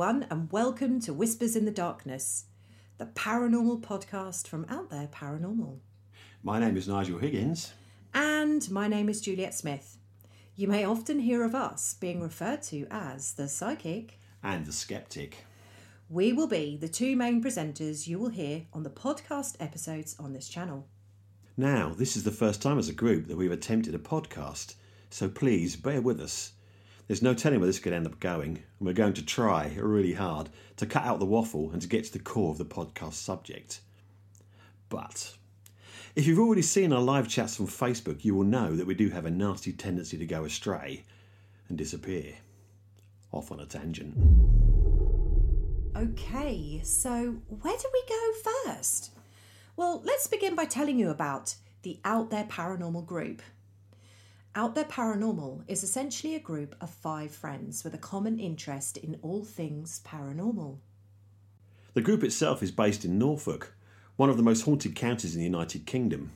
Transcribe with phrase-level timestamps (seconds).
[0.00, 2.46] everyone, and welcome to Whispers in the Darkness,
[2.96, 5.80] the paranormal podcast from Out There Paranormal.
[6.42, 7.74] My name is Nigel Higgins.
[8.14, 9.98] And my name is Juliet Smith.
[10.56, 15.44] You may often hear of us being referred to as the psychic and the skeptic.
[16.08, 20.32] We will be the two main presenters you will hear on the podcast episodes on
[20.32, 20.88] this channel.
[21.58, 24.76] Now, this is the first time as a group that we've attempted a podcast,
[25.10, 26.52] so please bear with us.
[27.10, 30.12] There's no telling where this could end up going, and we're going to try really
[30.12, 33.14] hard to cut out the waffle and to get to the core of the podcast
[33.14, 33.80] subject.
[34.88, 35.34] But
[36.14, 39.10] if you've already seen our live chats on Facebook, you will know that we do
[39.10, 41.02] have a nasty tendency to go astray
[41.68, 42.34] and disappear.
[43.32, 44.16] Off on a tangent.
[45.96, 49.10] Okay, so where do we go first?
[49.74, 53.42] Well, let's begin by telling you about the Out There Paranormal group.
[54.56, 59.16] Out There Paranormal is essentially a group of five friends with a common interest in
[59.22, 60.78] all things paranormal.
[61.94, 63.74] The group itself is based in Norfolk,
[64.16, 66.32] one of the most haunted counties in the United Kingdom,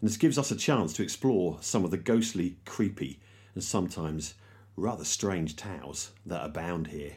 [0.00, 3.20] and this gives us a chance to explore some of the ghostly, creepy,
[3.54, 4.32] and sometimes
[4.74, 7.16] rather strange tales that abound here.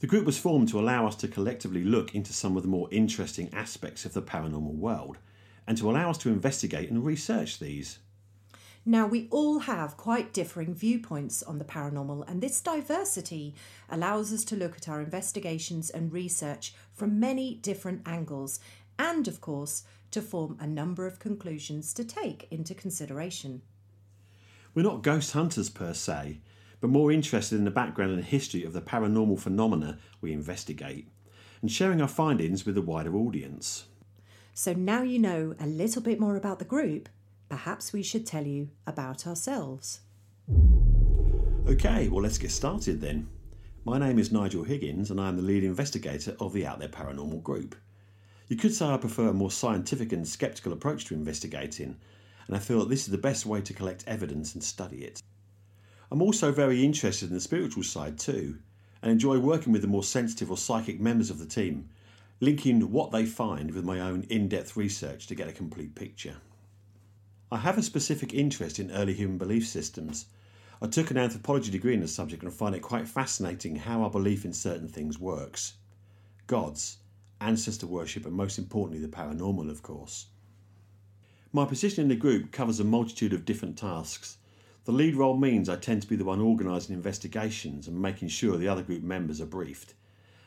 [0.00, 2.88] The group was formed to allow us to collectively look into some of the more
[2.90, 5.18] interesting aspects of the paranormal world
[5.68, 8.00] and to allow us to investigate and research these.
[8.84, 13.54] Now, we all have quite differing viewpoints on the paranormal, and this diversity
[13.88, 18.58] allows us to look at our investigations and research from many different angles,
[18.98, 23.62] and of course, to form a number of conclusions to take into consideration.
[24.74, 26.40] We're not ghost hunters per se,
[26.80, 31.08] but more interested in the background and history of the paranormal phenomena we investigate,
[31.60, 33.84] and sharing our findings with a wider audience.
[34.54, 37.08] So now you know a little bit more about the group
[37.52, 40.00] perhaps we should tell you about ourselves.
[41.68, 43.28] Okay, well, let's get started then.
[43.84, 46.88] My name is Nigel Higgins, and I am the lead investigator of the Out There
[46.88, 47.74] Paranormal Group.
[48.48, 51.98] You could say I prefer a more scientific and skeptical approach to investigating,
[52.46, 55.20] and I feel that this is the best way to collect evidence and study it.
[56.10, 58.60] I'm also very interested in the spiritual side too,
[59.02, 61.90] and enjoy working with the more sensitive or psychic members of the team,
[62.40, 66.36] linking what they find with my own in depth research to get a complete picture.
[67.52, 70.24] I have a specific interest in early human belief systems.
[70.80, 74.08] I took an anthropology degree in the subject and find it quite fascinating how our
[74.08, 75.74] belief in certain things works.
[76.46, 76.96] Gods,
[77.42, 80.28] ancestor worship, and most importantly, the paranormal, of course.
[81.52, 84.38] My position in the group covers a multitude of different tasks.
[84.86, 88.56] The lead role means I tend to be the one organising investigations and making sure
[88.56, 89.92] the other group members are briefed,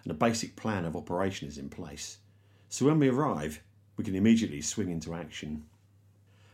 [0.02, 2.18] and a basic plan of operation is in place.
[2.68, 3.62] So when we arrive,
[3.96, 5.66] we can immediately swing into action.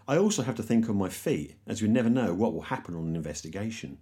[0.08, 2.96] I also have to think on my feet, as we never know what will happen
[2.96, 4.00] on an investigation.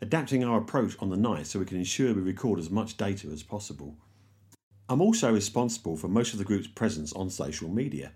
[0.00, 3.28] Adapting our approach on the night so we can ensure we record as much data
[3.28, 3.96] as possible.
[4.88, 8.12] I'm also responsible for most of the group's presence on social media.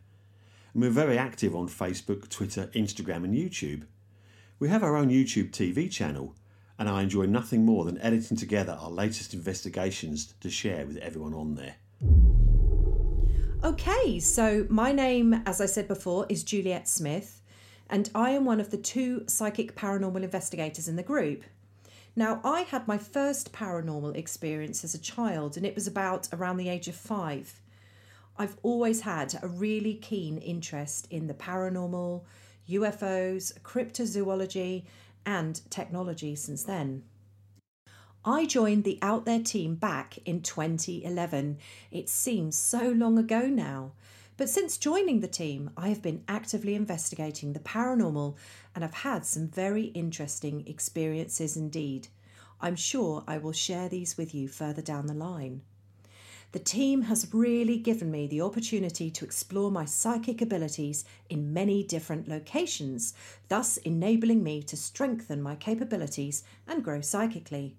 [0.74, 3.86] And we're very active on Facebook, Twitter, Instagram, and YouTube.
[4.58, 6.34] We have our own YouTube TV channel,
[6.78, 11.32] and I enjoy nothing more than editing together our latest investigations to share with everyone
[11.32, 11.76] on there.
[13.64, 17.42] Okay, so my name, as I said before, is Juliet Smith,
[17.91, 21.42] and I am one of the two psychic paranormal investigators in the group.
[22.14, 26.58] Now, I had my first paranormal experience as a child, and it was about around
[26.58, 27.60] the age of five.
[28.38, 32.22] I've always had a really keen interest in the paranormal,
[32.70, 34.84] UFOs, cryptozoology,
[35.26, 37.02] and technology since then.
[38.30, 41.56] I joined the Out There team back in 2011.
[41.90, 43.92] It seems so long ago now.
[44.36, 48.36] But since joining the team, I have been actively investigating the paranormal
[48.75, 52.08] and I've had some very interesting experiences indeed.
[52.60, 55.62] I'm sure I will share these with you further down the line.
[56.52, 61.82] The team has really given me the opportunity to explore my psychic abilities in many
[61.82, 63.14] different locations,
[63.48, 67.78] thus enabling me to strengthen my capabilities and grow psychically.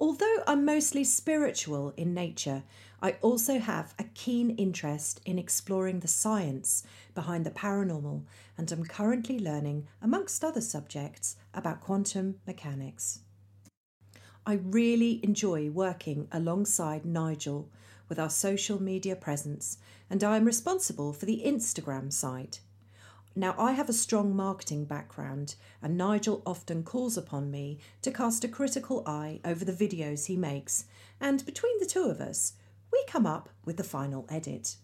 [0.00, 2.62] Although I'm mostly spiritual in nature,
[3.02, 6.84] I also have a keen interest in exploring the science
[7.14, 8.22] behind the paranormal,
[8.56, 13.20] and am currently learning, amongst other subjects, about quantum mechanics.
[14.46, 17.68] I really enjoy working alongside Nigel
[18.08, 19.78] with our social media presence,
[20.08, 22.60] and I am responsible for the Instagram site.
[23.38, 28.42] Now, I have a strong marketing background, and Nigel often calls upon me to cast
[28.42, 30.86] a critical eye over the videos he makes,
[31.20, 32.54] and between the two of us,
[32.92, 34.74] we come up with the final edit.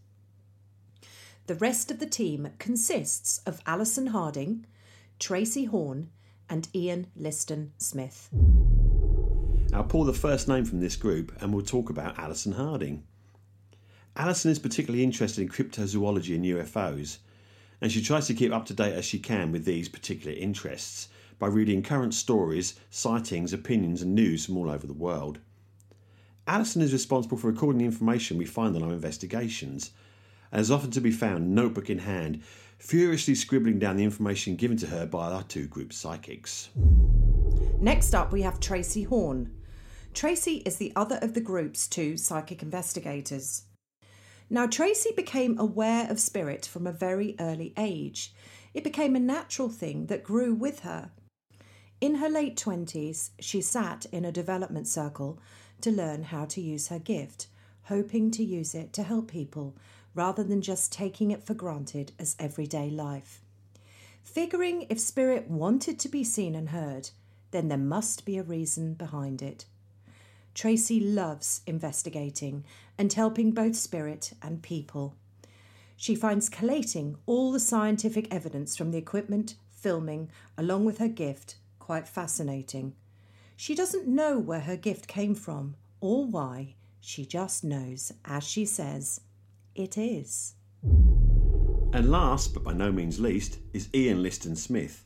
[1.48, 4.66] The rest of the team consists of Alison Harding,
[5.18, 6.10] Tracy Horn,
[6.48, 8.30] and Ian Liston Smith.
[9.72, 13.02] I'll pull the first name from this group and we'll talk about Alison Harding.
[14.14, 17.18] Alison is particularly interested in cryptozoology and UFOs,
[17.84, 21.08] and she tries to keep up to date as she can with these particular interests
[21.38, 25.38] by reading current stories, sightings, opinions, and news from all over the world.
[26.46, 29.90] Alison is responsible for recording the information we find on our investigations,
[30.50, 32.42] and is often to be found, notebook in hand,
[32.78, 36.70] furiously scribbling down the information given to her by our two group psychics.
[37.80, 39.52] Next up, we have Tracy Horn.
[40.14, 43.64] Tracy is the other of the group's two psychic investigators.
[44.50, 48.34] Now, Tracy became aware of spirit from a very early age.
[48.74, 51.10] It became a natural thing that grew with her.
[52.00, 55.38] In her late 20s, she sat in a development circle
[55.80, 57.46] to learn how to use her gift,
[57.84, 59.76] hoping to use it to help people
[60.14, 63.40] rather than just taking it for granted as everyday life.
[64.22, 67.10] Figuring if spirit wanted to be seen and heard,
[67.50, 69.66] then there must be a reason behind it.
[70.54, 72.64] Tracy loves investigating
[72.96, 75.16] and helping both spirit and people.
[75.96, 81.56] She finds collating all the scientific evidence from the equipment, filming, along with her gift,
[81.78, 82.94] quite fascinating.
[83.56, 88.64] She doesn't know where her gift came from or why, she just knows, as she
[88.64, 89.20] says,
[89.74, 90.54] it is.
[91.92, 95.04] And last, but by no means least, is Ian Liston Smith.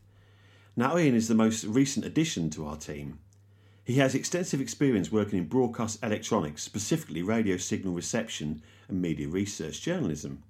[0.77, 3.19] Now, Ian is the most recent addition to our team.
[3.89, 9.81] He has extensive experience working in broadcast electronics, specifically radio signal reception and media research
[9.81, 10.43] journalism.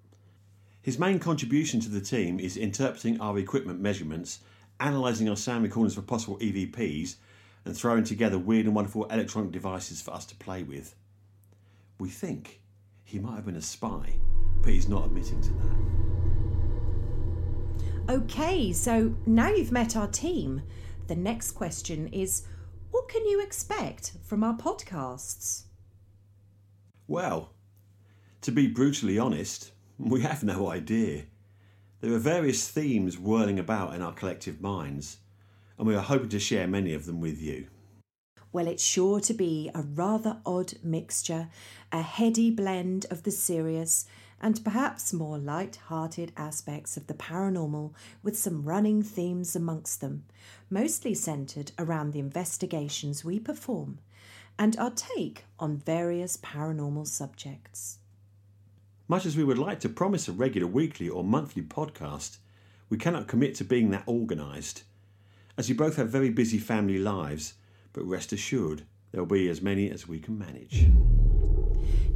[0.83, 4.41] His main contribution to the team is interpreting our equipment measurements,
[4.81, 7.15] analysing our sound recordings for possible EVPs,
[7.65, 10.97] and throwing together weird and wonderful electronic devices for us to play with.
[12.01, 12.61] We think
[13.05, 14.19] he might have been a spy,
[14.63, 15.51] but he's not admitting to
[18.09, 18.15] that.
[18.17, 20.63] Okay, so now you've met our team,
[21.07, 22.43] the next question is
[22.91, 25.65] what can you expect from our podcasts?
[27.07, 27.55] Well,
[28.43, 31.25] to be brutally honest, we have no idea.
[32.01, 35.19] There are various themes whirling about in our collective minds,
[35.77, 37.67] and we are hoping to share many of them with you.
[38.53, 41.49] Well, it's sure to be a rather odd mixture,
[41.93, 44.07] a heady blend of the serious
[44.41, 47.93] and perhaps more light-hearted aspects of the paranormal
[48.23, 50.25] with some running themes amongst them,
[50.71, 53.99] mostly centred around the investigations we perform
[54.59, 57.99] and our take on various paranormal subjects.
[59.07, 62.39] Much as we would like to promise a regular weekly or monthly podcast,
[62.91, 64.83] we cannot commit to being that organised.
[65.57, 67.55] As we both have very busy family lives,
[67.93, 70.89] but rest assured, there'll be as many as we can manage.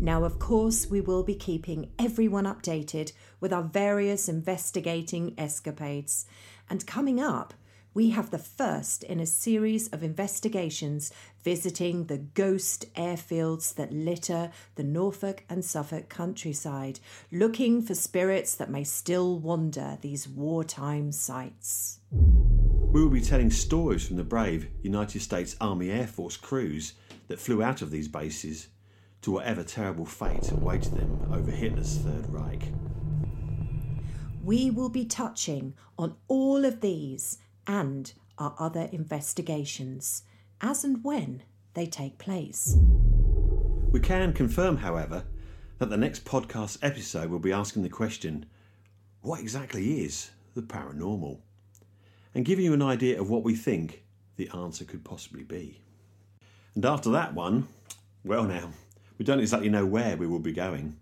[0.03, 6.27] Now, of course, we will be keeping everyone updated with our various investigating escapades.
[6.69, 7.55] And coming up,
[7.95, 11.13] we have the first in a series of investigations
[11.45, 16.99] visiting the ghost airfields that litter the Norfolk and Suffolk countryside,
[17.31, 22.01] looking for spirits that may still wander these wartime sites.
[22.11, 26.95] We will be telling stories from the brave United States Army Air Force crews
[27.29, 28.67] that flew out of these bases
[29.23, 32.73] to whatever terrible fate awaited them over Hitler's Third Reich.
[34.45, 40.25] We will be touching on all of these and our other investigations
[40.61, 41.43] as and when
[41.75, 42.77] they take place.
[43.91, 45.25] We can confirm, however,
[45.79, 48.47] that the next podcast episode will be asking the question
[49.21, 51.39] what exactly is the paranormal?
[52.35, 54.03] And giving you an idea of what we think
[54.37, 55.81] the answer could possibly be.
[56.75, 57.69] And after that one,
[58.25, 58.71] well, now,
[59.23, 60.97] we don't exactly know where we will be going,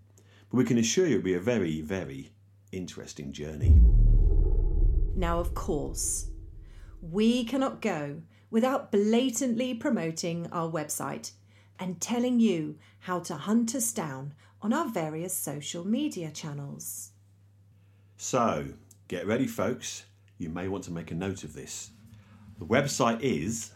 [0.51, 2.29] but we can assure you it'll be a very, very
[2.71, 3.81] interesting journey.
[5.15, 6.27] Now, of course,
[7.01, 11.31] we cannot go without blatantly promoting our website
[11.79, 17.13] and telling you how to hunt us down on our various social media channels.
[18.17, 18.67] So,
[19.07, 20.05] get ready, folks.
[20.37, 21.89] You may want to make a note of this.
[22.59, 23.71] The website is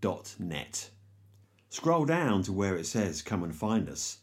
[0.00, 0.90] www.outtheregroup.net.
[1.68, 4.18] Scroll down to where it says Come and Find Us,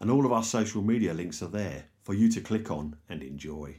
[0.00, 3.22] and all of our social media links are there for you to click on and
[3.22, 3.76] enjoy.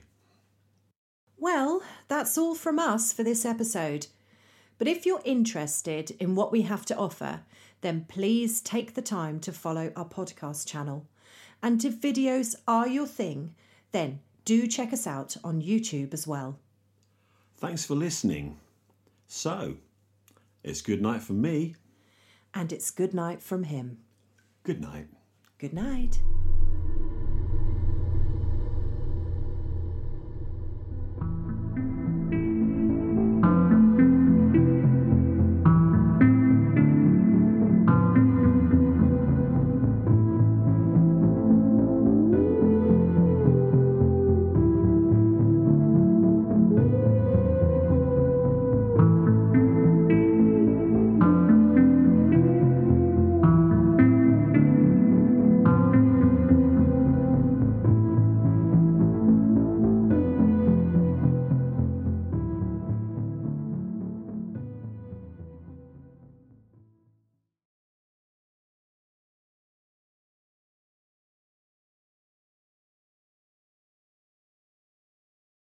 [1.38, 4.08] Well, that's all from us for this episode.
[4.77, 7.41] But if you're interested in what we have to offer,
[7.82, 11.08] then please take the time to follow our podcast channel.
[11.62, 13.56] And if videos are your thing,
[13.91, 16.58] then do check us out on YouTube as well.
[17.58, 18.58] Thanks for listening.
[19.27, 19.75] So,
[20.63, 21.75] it's good night from me.
[22.53, 23.99] And it's good night from him.
[24.63, 25.07] Good night.
[25.57, 26.19] Good night.